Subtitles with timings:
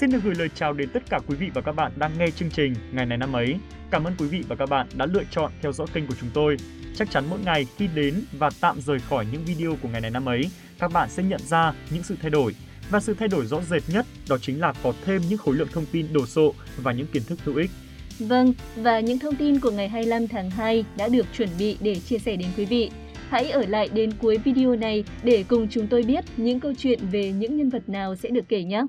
[0.00, 2.30] Xin được gửi lời chào đến tất cả quý vị và các bạn đang nghe
[2.30, 3.56] chương trình Ngày này năm ấy.
[3.90, 6.30] Cảm ơn quý vị và các bạn đã lựa chọn theo dõi kênh của chúng
[6.34, 6.56] tôi.
[6.96, 10.10] Chắc chắn mỗi ngày khi đến và tạm rời khỏi những video của ngày này
[10.10, 12.54] năm ấy, các bạn sẽ nhận ra những sự thay đổi.
[12.90, 15.68] Và sự thay đổi rõ rệt nhất đó chính là có thêm những khối lượng
[15.72, 17.70] thông tin đồ sộ và những kiến thức hữu ích.
[18.18, 21.94] Vâng, và những thông tin của ngày 25 tháng 2 đã được chuẩn bị để
[21.94, 22.90] chia sẻ đến quý vị.
[23.28, 26.98] Hãy ở lại đến cuối video này để cùng chúng tôi biết những câu chuyện
[27.12, 28.82] về những nhân vật nào sẽ được kể nhé.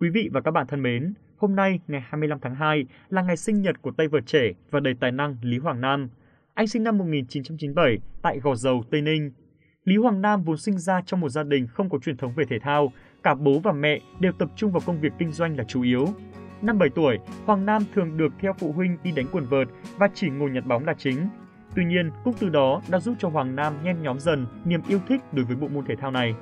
[0.00, 3.36] Quý vị và các bạn thân mến, hôm nay ngày 25 tháng 2 là ngày
[3.36, 6.08] sinh nhật của tay vợt trẻ và đầy tài năng Lý Hoàng Nam.
[6.54, 9.32] Anh sinh năm 1997 tại Gò Dầu, Tây Ninh.
[9.84, 12.44] Lý Hoàng Nam vốn sinh ra trong một gia đình không có truyền thống về
[12.50, 15.64] thể thao, cả bố và mẹ đều tập trung vào công việc kinh doanh là
[15.64, 16.06] chủ yếu.
[16.62, 20.08] Năm 7 tuổi, Hoàng Nam thường được theo phụ huynh đi đánh quần vợt và
[20.14, 21.28] chỉ ngồi nhặt bóng là chính.
[21.76, 24.98] Tuy nhiên, cũng từ đó đã giúp cho Hoàng Nam nhen nhóm dần niềm yêu
[25.08, 26.34] thích đối với bộ môn thể thao này.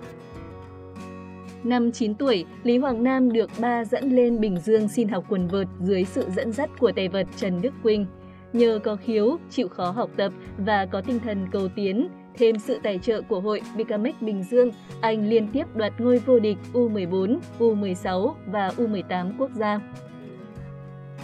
[1.64, 5.48] Năm 9 tuổi, Lý Hoàng Nam được ba dẫn lên Bình Dương xin học quần
[5.48, 8.06] vợt dưới sự dẫn dắt của tay vợt Trần Đức Quỳnh.
[8.52, 12.78] Nhờ có khiếu, chịu khó học tập và có tinh thần cầu tiến, thêm sự
[12.82, 14.70] tài trợ của hội Bicamex Bình Dương,
[15.00, 19.80] anh liên tiếp đoạt ngôi vô địch U14, U16 và U18 quốc gia.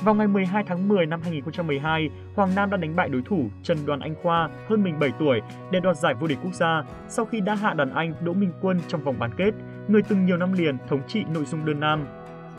[0.02, 3.78] Vào ngày 12 tháng 10 năm 2012, Hoàng Nam đã đánh bại đối thủ Trần
[3.86, 5.40] Đoàn Anh Khoa, hơn mình 7 tuổi,
[5.70, 8.52] để đoạt giải vô địch quốc gia sau khi đã hạ đàn anh Đỗ Minh
[8.62, 9.50] Quân trong vòng bán kết,
[9.88, 12.06] người từng nhiều năm liền thống trị nội dung đơn nam.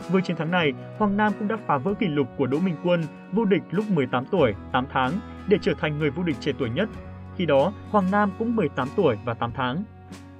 [0.10, 2.76] Với chiến thắng này, Hoàng Nam cũng đã phá vỡ kỷ lục của Đỗ Minh
[2.84, 5.12] Quân, vô địch lúc 18 tuổi, 8 tháng,
[5.48, 6.90] để trở thành người vô địch trẻ tuổi nhất.
[7.38, 9.84] Khi đó, Hoàng Nam cũng 18 tuổi và 8 tháng.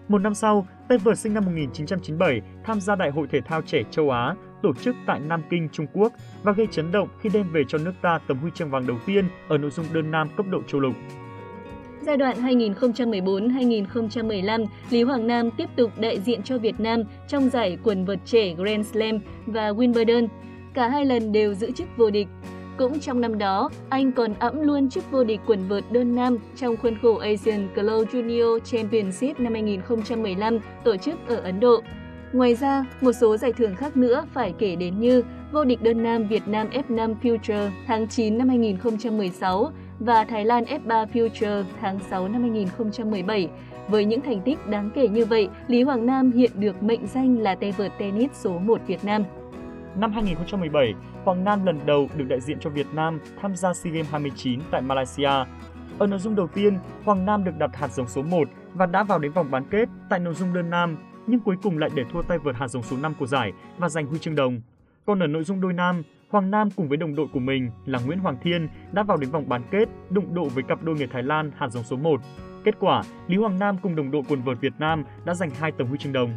[0.08, 3.84] Một năm sau, tay vợt sinh năm 1997 tham gia Đại hội Thể thao trẻ
[3.92, 6.14] châu Á tổ chức tại Nam Kinh, Trung Quốc
[6.44, 8.98] và gây chấn động khi đem về cho nước ta tấm huy chương vàng đầu
[9.06, 10.96] tiên ở nội dung đơn nam cấp độ châu lục.
[12.06, 17.78] Giai đoạn 2014-2015, Lý Hoàng Nam tiếp tục đại diện cho Việt Nam trong giải
[17.84, 20.28] quần vợt trẻ Grand Slam và Wimbledon.
[20.74, 22.28] Cả hai lần đều giữ chức vô địch.
[22.78, 26.38] Cũng trong năm đó, anh còn ẵm luôn chức vô địch quần vợt đơn nam
[26.56, 31.82] trong khuôn khổ Asian Club Junior Championship năm 2015 tổ chức ở Ấn Độ.
[32.34, 36.04] Ngoài ra, một số giải thưởng khác nữa phải kể đến như vô địch đơn
[36.04, 42.00] nam Việt Nam F5 Future tháng 9 năm 2016 và Thái Lan F3 Future tháng
[42.00, 43.50] 6 năm 2017.
[43.88, 47.40] Với những thành tích đáng kể như vậy, Lý Hoàng Nam hiện được mệnh danh
[47.40, 49.24] là tay vợt tennis số 1 Việt Nam.
[49.96, 53.94] Năm 2017, Hoàng Nam lần đầu được đại diện cho Việt Nam tham gia SEA
[53.94, 55.32] Games 29 tại Malaysia.
[56.00, 59.04] Ở nội dung đầu tiên, Hoàng Nam được đặt hạt giống số 1 và đã
[59.04, 62.04] vào đến vòng bán kết tại nội dung đơn nam, nhưng cuối cùng lại để
[62.14, 64.62] thua tay vợt hạt giống số 5 của giải và giành huy chương đồng.
[65.06, 66.04] Còn ở nội dung đôi nam,
[66.36, 69.30] Hoàng Nam cùng với đồng đội của mình là Nguyễn Hoàng Thiên đã vào đến
[69.32, 72.22] vòng bán kết đụng độ với cặp đôi người Thái Lan hạt giống số 1.
[72.64, 75.72] Kết quả, Lý Hoàng Nam cùng đồng đội quần vợt Việt Nam đã giành hai
[75.72, 76.30] tấm huy chương đồng.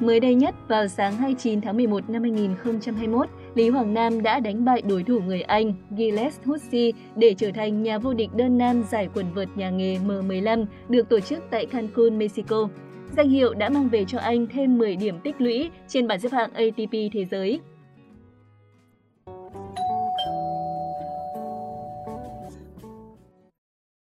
[0.00, 4.64] Mới đây nhất, vào sáng 29 tháng 11 năm 2021, Lý Hoàng Nam đã đánh
[4.64, 8.82] bại đối thủ người Anh Gilles Hussi để trở thành nhà vô địch đơn nam
[8.82, 12.68] giải quần vợt nhà nghề M15 được tổ chức tại Cancun, Mexico.
[13.16, 16.32] Danh hiệu đã mang về cho anh thêm 10 điểm tích lũy trên bảng xếp
[16.32, 17.60] hạng ATP thế giới.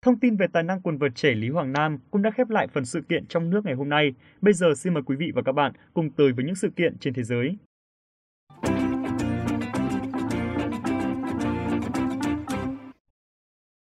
[0.01, 2.67] Thông tin về tài năng quần vợt trẻ Lý Hoàng Nam cũng đã khép lại
[2.67, 4.13] phần sự kiện trong nước ngày hôm nay.
[4.41, 6.97] Bây giờ xin mời quý vị và các bạn cùng tới với những sự kiện
[6.99, 7.57] trên thế giới.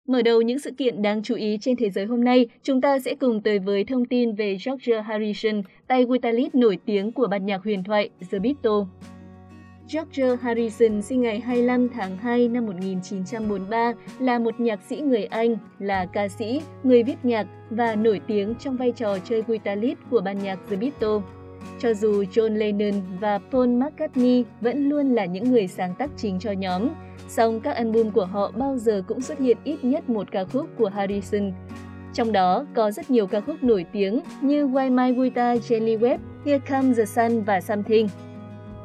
[0.08, 3.00] Mở đầu những sự kiện đáng chú ý trên thế giới hôm nay, chúng ta
[3.00, 7.46] sẽ cùng tới với thông tin về George Harrison, tay guitarist nổi tiếng của ban
[7.46, 8.88] nhạc huyền thoại The Beatles.
[9.94, 15.58] George Harrison sinh ngày 25 tháng 2 năm 1943 là một nhạc sĩ người Anh,
[15.80, 20.22] là ca sĩ, người viết nhạc và nổi tiếng trong vai trò chơi guitarist của
[20.22, 21.24] ban nhạc The Beatles.
[21.80, 26.40] Cho dù John Lennon và Paul McCartney vẫn luôn là những người sáng tác chính
[26.40, 26.90] cho nhóm,
[27.28, 30.70] song các album của họ bao giờ cũng xuất hiện ít nhất một ca khúc
[30.78, 31.52] của Harrison.
[32.14, 36.18] Trong đó có rất nhiều ca khúc nổi tiếng như Why My Guitar Gently Web,
[36.46, 38.08] Here Comes the Sun và Something.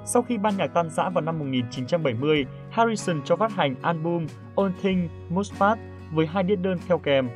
[0.04, 4.26] Sau khi ban nhạc tan rã vào năm 1970, Harrison cho phát hành album
[4.56, 5.80] All Things Must Pass
[6.12, 7.28] với hai đĩa đơn theo kèm.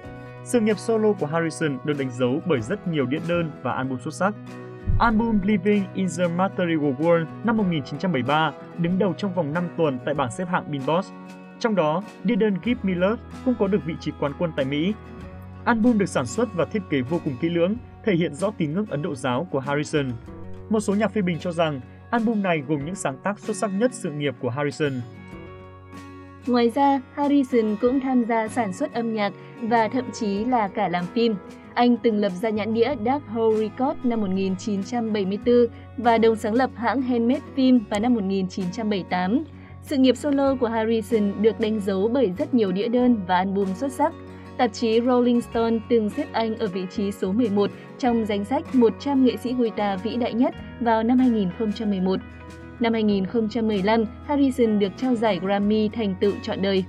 [0.44, 3.98] Sự nghiệp solo của Harrison được đánh dấu bởi rất nhiều đĩa đơn và album
[3.98, 4.34] xuất sắc.
[4.98, 10.14] Album Living in the Material World năm 1973 đứng đầu trong vòng 5 tuần tại
[10.14, 11.08] bảng xếp hạng Billboard.
[11.60, 14.64] Trong đó, đĩa đơn Give Me Love cũng có được vị trí quán quân tại
[14.64, 14.94] Mỹ.
[15.64, 18.74] Album được sản xuất và thiết kế vô cùng kỹ lưỡng, thể hiện rõ tín
[18.74, 20.10] ngưỡng Ấn Độ giáo của Harrison.
[20.70, 21.80] Một số nhà phê bình cho rằng
[22.14, 24.92] album này gồm những sáng tác xuất sắc nhất sự nghiệp của Harrison.
[26.46, 29.32] Ngoài ra, Harrison cũng tham gia sản xuất âm nhạc
[29.62, 31.34] và thậm chí là cả làm phim.
[31.74, 35.54] Anh từng lập ra nhãn đĩa Dark Hole Records năm 1974
[35.96, 39.44] và đồng sáng lập hãng Handmade Film vào năm 1978.
[39.82, 43.74] Sự nghiệp solo của Harrison được đánh dấu bởi rất nhiều đĩa đơn và album
[43.74, 44.12] xuất sắc.
[44.58, 48.74] Tạp chí Rolling Stone từng xếp anh ở vị trí số 11 trong danh sách
[48.74, 52.20] 100 nghệ sĩ guitar vĩ đại nhất vào năm 2011.
[52.80, 56.84] Năm 2015, Harrison được trao giải Grammy thành tựu trọn đời.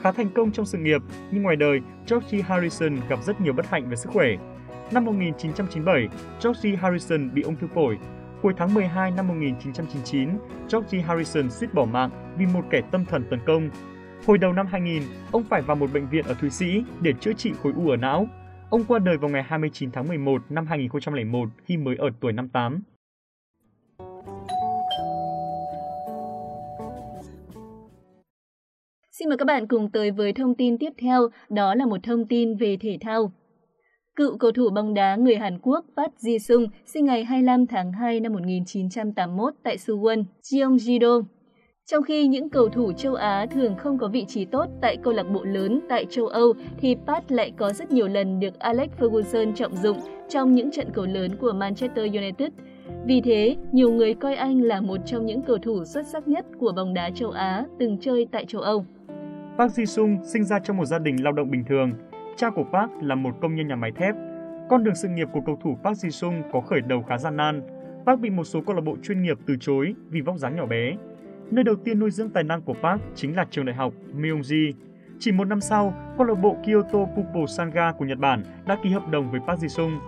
[0.00, 3.66] Khá thành công trong sự nghiệp, nhưng ngoài đời, George Harrison gặp rất nhiều bất
[3.66, 4.28] hạnh về sức khỏe.
[4.92, 6.08] Năm 1997,
[6.44, 7.98] George Harrison bị ung thư phổi.
[8.42, 10.28] Cuối tháng 12 năm 1999,
[10.72, 13.70] George Harrison suýt bỏ mạng vì một kẻ tâm thần tấn công.
[14.26, 15.02] Hồi đầu năm 2000,
[15.32, 17.96] ông phải vào một bệnh viện ở Thụy Sĩ để chữa trị khối u ở
[17.96, 18.26] não.
[18.70, 22.82] Ông qua đời vào ngày 29 tháng 11 năm 2001 khi mới ở tuổi 58.
[29.18, 32.26] Xin mời các bạn cùng tới với thông tin tiếp theo, đó là một thông
[32.28, 33.32] tin về thể thao.
[34.16, 38.20] Cựu cầu thủ bóng đá người Hàn Quốc Park Ji-sung sinh ngày 25 tháng 2
[38.20, 41.22] năm 1981 tại Suwon, Gyeonggi-do.
[41.86, 45.12] Trong khi những cầu thủ châu Á thường không có vị trí tốt tại câu
[45.12, 48.90] lạc bộ lớn tại châu Âu, thì Pat lại có rất nhiều lần được Alex
[48.98, 49.98] Ferguson trọng dụng
[50.28, 52.48] trong những trận cầu lớn của Manchester United.
[53.04, 56.46] Vì thế, nhiều người coi anh là một trong những cầu thủ xuất sắc nhất
[56.58, 58.84] của bóng đá châu Á từng chơi tại châu Âu.
[59.58, 61.92] Park Ji-sung sinh ra trong một gia đình lao động bình thường.
[62.36, 64.14] Cha của Park là một công nhân nhà máy thép.
[64.70, 67.62] Con đường sự nghiệp của cầu thủ Park Ji-sung có khởi đầu khá gian nan.
[68.06, 70.66] Park bị một số câu lạc bộ chuyên nghiệp từ chối vì vóc dáng nhỏ
[70.66, 70.96] bé.
[71.54, 74.72] Nơi đầu tiên nuôi dưỡng tài năng của Park chính là trường đại học Myungji.
[75.18, 78.90] Chỉ một năm sau, câu lạc bộ Kyoto Pupil Sanga của Nhật Bản đã ký
[78.90, 79.98] hợp đồng với Park Ji-sung.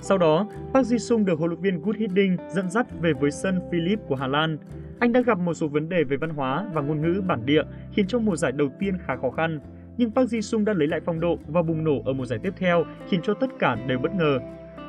[0.00, 3.60] Sau đó, Park Ji-sung được huấn luyện viên Good Hiddink dẫn dắt về với sân
[3.72, 4.58] Philip của Hà Lan.
[4.98, 7.62] Anh đã gặp một số vấn đề về văn hóa và ngôn ngữ bản địa
[7.92, 9.60] khiến cho mùa giải đầu tiên khá khó khăn.
[9.96, 12.52] Nhưng Park Ji-sung đã lấy lại phong độ và bùng nổ ở mùa giải tiếp
[12.56, 14.38] theo khiến cho tất cả đều bất ngờ.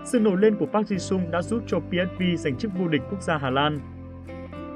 [0.06, 3.22] Sự nổi lên của Park Ji-sung đã giúp cho PSV giành chức vô địch quốc
[3.22, 3.80] gia Hà Lan.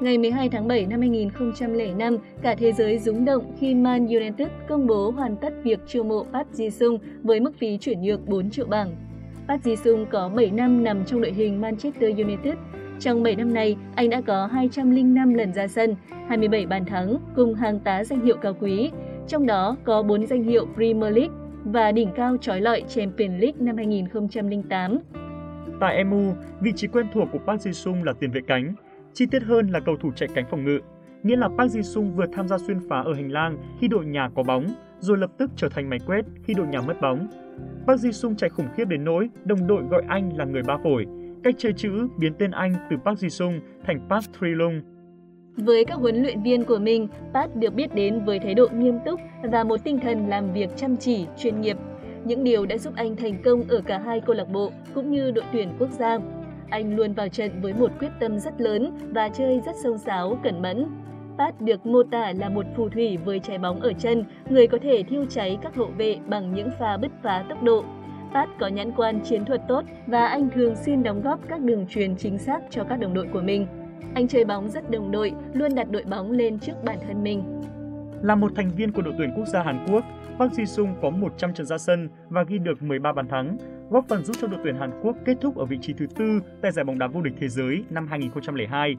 [0.02, 4.86] Ngày 12 tháng 7 năm 2005, cả thế giới rúng động khi Man United công
[4.86, 8.66] bố hoàn tất việc chiêu mộ Park Ji-sung với mức phí chuyển nhượng 4 triệu
[8.66, 8.96] bảng.
[9.48, 12.54] Park Ji-sung có 7 năm nằm trong đội hình Manchester United.
[13.00, 15.94] Trong 7 năm này, anh đã có 205 lần ra sân,
[16.28, 18.90] 27 bàn thắng cùng hàng tá danh hiệu cao quý,
[19.28, 21.34] trong đó có 4 danh hiệu Premier League
[21.64, 24.98] và đỉnh cao trói lọi Champions League năm 2008.
[25.80, 28.74] Tại MU, vị trí quen thuộc của Park Ji-sung là tiền vệ cánh,
[29.14, 30.78] chi tiết hơn là cầu thủ chạy cánh phòng ngự,
[31.22, 34.30] nghĩa là Park Ji-sung vừa tham gia xuyên phá ở hành lang khi đội nhà
[34.34, 34.66] có bóng,
[34.98, 37.26] rồi lập tức trở thành máy quét khi đội nhà mất bóng.
[37.86, 41.06] Park Ji-sung chạy khủng khiếp đến nỗi đồng đội gọi anh là người ba phổi.
[41.44, 44.82] Cách chơi chữ biến tên anh từ Park Ji-sung thành Park Tri-lung.
[45.56, 48.98] Với các huấn luyện viên của mình, Park được biết đến với thái độ nghiêm
[49.06, 51.76] túc và một tinh thần làm việc chăm chỉ, chuyên nghiệp.
[52.24, 55.30] Những điều đã giúp anh thành công ở cả hai câu lạc bộ cũng như
[55.30, 56.18] đội tuyển quốc gia.
[56.72, 60.38] Anh luôn vào trận với một quyết tâm rất lớn và chơi rất sâu sáo,
[60.42, 60.86] cẩn mẫn.
[61.38, 64.78] Pat được mô tả là một phù thủy với trái bóng ở chân, người có
[64.82, 67.84] thể thiêu cháy các hậu vệ bằng những pha bứt phá tốc độ.
[68.34, 71.86] Pat có nhãn quan chiến thuật tốt và anh thường xuyên đóng góp các đường
[71.88, 73.66] truyền chính xác cho các đồng đội của mình.
[74.14, 77.60] Anh chơi bóng rất đồng đội, luôn đặt đội bóng lên trước bản thân mình.
[78.22, 80.04] Là một thành viên của đội tuyển quốc gia Hàn Quốc,
[80.38, 83.56] Park Ji-sung có 100 trận ra sân và ghi được 13 bàn thắng,
[83.90, 86.40] góp phần giúp cho đội tuyển Hàn Quốc kết thúc ở vị trí thứ tư
[86.62, 88.96] tại giải bóng đá vô địch thế giới năm 2002.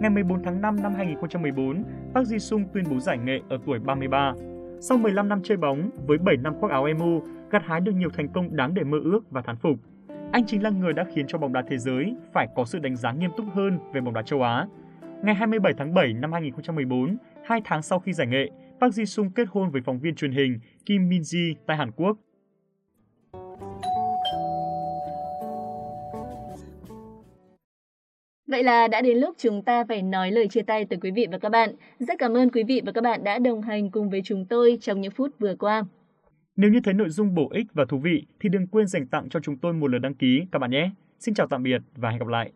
[0.00, 1.84] Ngày 14 tháng 5 năm 2014,
[2.14, 4.32] Park Ji-sung tuyên bố giải nghệ ở tuổi 33.
[4.80, 8.10] Sau 15 năm chơi bóng, với 7 năm khoác áo MU, gặt hái được nhiều
[8.10, 9.76] thành công đáng để mơ ước và thán phục.
[10.32, 12.96] Anh chính là người đã khiến cho bóng đá thế giới phải có sự đánh
[12.96, 14.66] giá nghiêm túc hơn về bóng đá châu Á.
[15.22, 19.44] Ngày 27 tháng 7 năm 2014, hai tháng sau khi giải nghệ, Park Ji-sung kết
[19.48, 22.18] hôn với phóng viên truyền hình Kim Min-ji tại Hàn Quốc.
[28.46, 31.26] Vậy là đã đến lúc chúng ta phải nói lời chia tay tới quý vị
[31.30, 31.74] và các bạn.
[31.98, 34.78] Rất cảm ơn quý vị và các bạn đã đồng hành cùng với chúng tôi
[34.80, 35.84] trong những phút vừa qua.
[36.56, 39.28] Nếu như thấy nội dung bổ ích và thú vị thì đừng quên dành tặng
[39.28, 40.90] cho chúng tôi một lượt đăng ký các bạn nhé.
[41.18, 42.52] Xin chào tạm biệt và hẹn gặp lại.